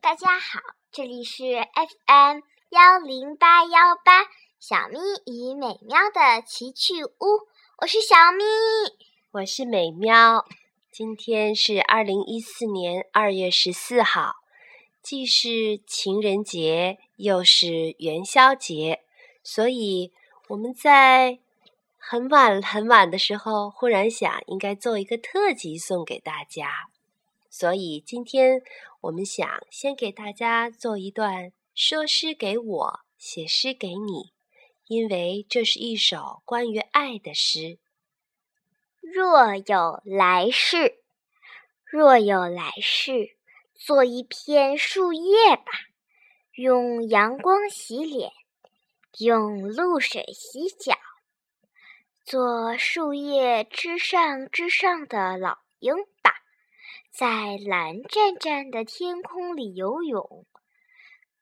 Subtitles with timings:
[0.00, 0.60] 大家好，
[0.90, 4.24] 这里是 FM 幺零八幺八
[4.58, 7.48] 小咪与美妙的奇趣屋，
[7.78, 8.44] 我是小咪，
[9.32, 10.46] 我是美妙。
[10.90, 14.36] 今天是二零一四年二月十四号，
[15.02, 19.04] 既是情人节，又是元宵节，
[19.42, 20.12] 所以
[20.48, 21.38] 我们在
[21.96, 26.88] 很晚很晚的时候，忽然想应该做一个特辑送给大家，
[27.50, 28.62] 所以今天
[29.00, 34.32] 我们想先给大家做一段说诗给我，写诗给你，
[34.86, 37.78] 因为这是一首关于爱的诗。
[39.00, 41.02] 若有来世，
[41.84, 43.36] 若有来世，
[43.74, 45.72] 做一片树叶吧，
[46.56, 48.30] 用阳光洗脸，
[49.20, 50.94] 用露水洗脚，
[52.24, 55.94] 做树叶之上之上的老鹰，
[57.18, 60.46] 在蓝湛湛的天空里游泳，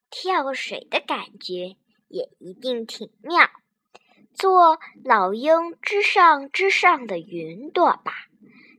[0.09, 1.77] 跳水的感觉
[2.09, 3.51] 也一定挺妙。
[4.33, 8.15] 做老鹰之上之上的云朵吧，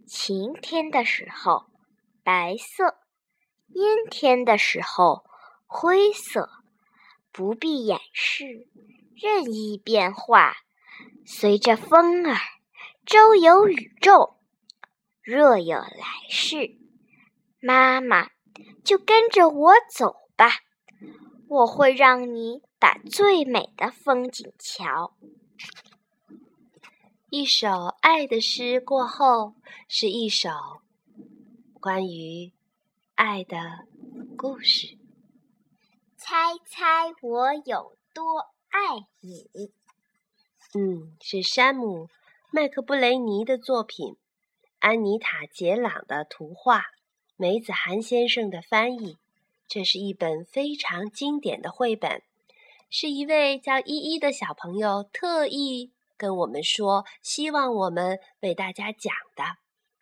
[0.08, 1.68] 晴天的时候
[2.24, 2.98] 白色，
[3.68, 5.24] 阴天的时候
[5.68, 6.50] 灰色，
[7.32, 8.68] 不必掩饰，
[9.14, 10.56] 任意变化，
[11.28, 12.40] 随着风儿
[13.06, 14.34] 周游宇宙。
[15.22, 16.77] 若有来世，
[17.68, 18.30] 妈妈
[18.82, 20.52] 就跟着我走吧，
[21.50, 25.18] 我会让你把最美的风景瞧。
[27.30, 29.56] 一首爱的诗过后，
[29.90, 30.50] 是一首
[31.82, 32.54] 关于
[33.16, 33.86] 爱的
[34.38, 34.98] 故事。
[36.16, 38.80] 猜猜我有多爱
[39.20, 39.74] 你？
[40.74, 42.06] 嗯，是山姆·
[42.50, 44.16] 麦克布雷尼的作品，
[44.80, 46.86] 安妮塔·杰朗的图画，
[47.38, 49.18] 梅子涵先生的翻译。
[49.68, 52.24] 这是一本非常经典的绘本，
[52.90, 55.92] 是一位叫依依的小朋友特意。
[56.18, 59.44] 跟我们说，希望我们为大家讲的，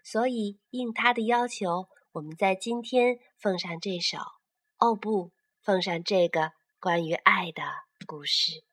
[0.02, 4.18] 所以应他的要求，我们在今天奉上这首，
[4.78, 7.64] 哦不，奉上这个关于爱的
[8.08, 8.64] 故事。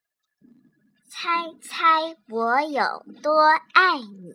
[1.08, 3.40] 猜猜我有多
[3.72, 4.34] 爱你？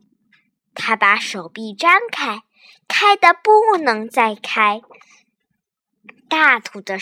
[0.73, 2.43] 他把手臂张开，
[2.87, 4.81] 开的不能再开。”
[6.29, 6.97] 大兔的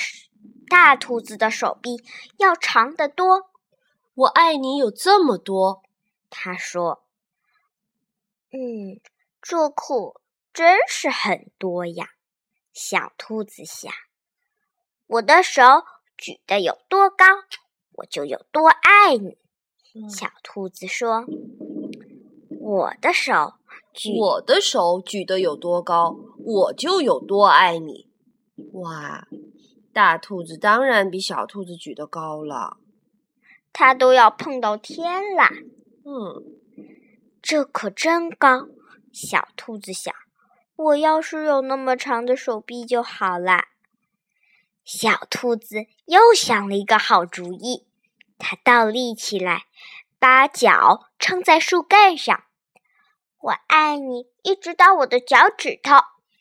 [0.67, 2.03] 大兔子的手臂
[2.37, 3.49] 要长得多。
[4.15, 5.83] 我爱你有这么多。
[6.29, 7.03] 他说
[8.51, 8.99] ：“嗯，
[9.41, 10.19] 这苦
[10.53, 12.09] 真是很多呀。”
[12.73, 13.91] 小兔子想
[15.07, 15.61] ：“我的手
[16.17, 17.25] 举得有多高，
[17.93, 19.37] 我就有多爱你。”
[20.09, 21.25] 小兔子说
[22.59, 23.58] ：“我的手举
[24.19, 28.07] 我的手举得有多高，我就有多爱你。”
[28.73, 29.27] 哇，
[29.93, 32.77] 大兔子当然比小兔子举得高了，
[33.71, 35.49] 它都要碰到天啦。
[36.03, 36.43] 嗯，
[37.41, 38.67] 这可真高！
[39.11, 40.13] 小兔子想，
[40.75, 43.69] 我要是有那么长的手臂就好啦。
[44.83, 47.85] 小兔子又想了一个好主意，
[48.37, 49.63] 它倒立起来，
[50.19, 52.43] 把脚撑在树干上。
[53.41, 55.95] 我爱你，一直到我的脚趾头。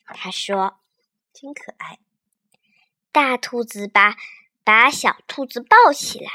[0.05, 0.79] 他说
[1.31, 1.99] ：“真可爱。”
[3.11, 4.17] 大兔子把
[4.63, 6.29] 把小兔子抱起来，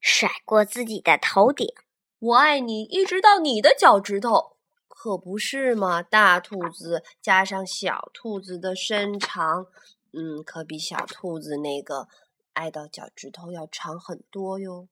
[0.00, 1.74] 甩过自己的头顶。
[2.20, 4.56] 我爱你，一直到你的脚趾头，
[4.88, 6.02] 可不是嘛？
[6.02, 9.66] 大兔子加上小兔子的身长，
[10.12, 12.08] 嗯，可比小兔子那个
[12.54, 14.88] 爱到脚趾头要长很多哟。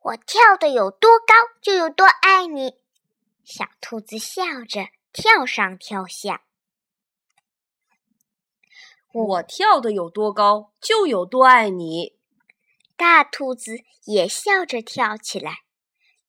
[0.00, 2.79] 我跳的有多高，就有多爱你。
[3.50, 6.44] 小兔子笑着跳上跳下。
[9.12, 12.16] 我跳的有多高，就有多爱你。
[12.96, 15.64] 大兔子也笑着跳起来。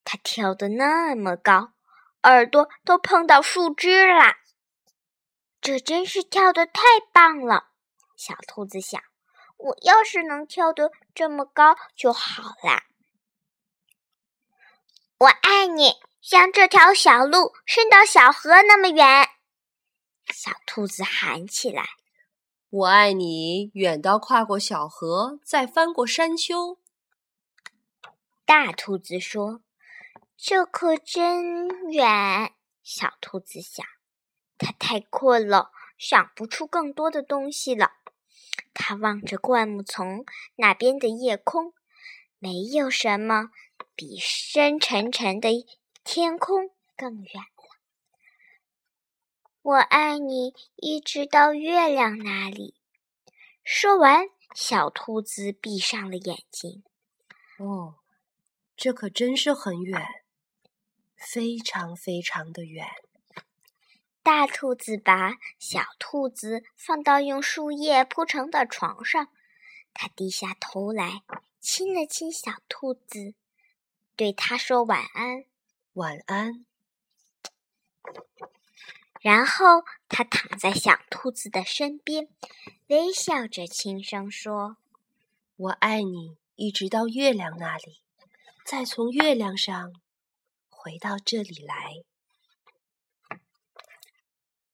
[0.04, 1.74] 它跳得那么高，
[2.24, 4.40] 耳朵都碰到树枝啦。
[5.62, 6.82] 这真是跳得太
[7.14, 7.68] 棒了，
[8.18, 9.00] 小兔子想。
[9.58, 12.86] 我要是能跳得这么高就好啦。
[15.20, 19.28] 我爱你，像这条小路伸到小河那么远。
[20.28, 21.90] 小兔子喊起来。
[22.70, 26.78] 我爱你，远到跨过小河，再翻过山丘。
[28.46, 29.62] 大兔子说
[30.38, 32.54] ：“这可真远。”
[32.84, 33.86] 小兔子想，
[34.58, 37.94] 它太困了，想不出更多的东西了。
[38.74, 40.24] 它望着灌木丛
[40.56, 41.74] 那边的夜空，
[42.38, 43.50] 没有什么
[43.96, 45.50] 比深沉沉的
[46.04, 47.78] 天空更远了。
[49.62, 52.76] 我爱你，一直到月亮那里。
[53.64, 54.26] 说完，
[54.56, 56.84] 小兔子闭上了眼睛。
[57.60, 58.00] 哦，
[58.76, 60.04] 这可真是很远，
[61.16, 62.88] 非常非常的远。
[64.24, 69.30] 大兔子把小兔子放到用树叶铺成的床上，
[69.94, 71.22] 它低下头来，
[71.60, 73.36] 亲了亲小兔子，
[74.16, 75.46] 对它说晚安，
[75.94, 76.66] 晚安。
[79.22, 82.28] 然后，他躺在小兔子的身边，
[82.88, 84.78] 微笑着轻声说
[85.58, 88.02] ：“我爱你，一直到月亮那里，
[88.66, 89.94] 再从月亮上
[90.70, 92.04] 回到这里来。”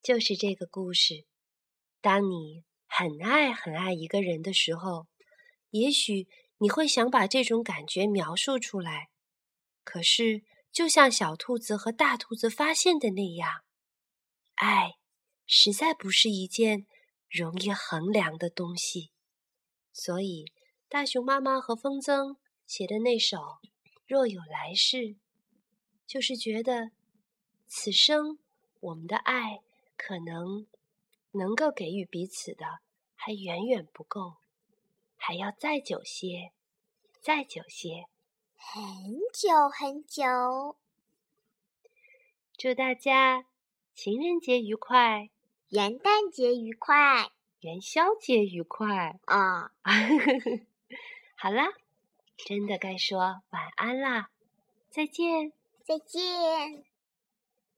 [0.02, 1.26] 就是这个故事。
[2.00, 5.08] 当你很爱很爱一个人的时候，
[5.72, 6.30] 也许
[6.60, 9.10] 你会想把这种感觉描述出来。
[9.84, 10.44] 可是，
[10.78, 13.64] 就像小兔子和大兔子发现的那样。
[14.54, 15.00] 爱
[15.48, 16.86] 实在不是一件
[17.28, 19.10] 容易衡量的东西，
[19.92, 20.46] 所以
[20.88, 22.36] 大熊妈妈和风筝
[22.68, 23.38] 写的那首
[24.06, 24.98] 《若有来世》，
[26.06, 26.92] 就是觉得
[27.66, 28.38] 此生
[28.80, 29.62] 我们的爱
[29.96, 30.68] 可能
[31.32, 32.82] 能够给予彼此的
[33.16, 34.36] 还远远不够，
[35.16, 36.52] 还要再久些，
[37.20, 38.06] 再久些，
[38.58, 38.82] 很
[39.34, 40.76] 久很久。
[42.58, 43.46] 祝大家！
[43.94, 45.30] 情人节愉快，
[45.70, 47.32] 元旦节愉快，
[47.62, 49.72] 元宵节愉快啊！
[51.36, 51.74] 好啦，
[52.46, 54.30] 真的该说晚安啦，
[54.90, 55.54] 再见，
[55.84, 56.84] 再见。